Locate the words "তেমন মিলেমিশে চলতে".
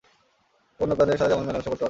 1.31-1.69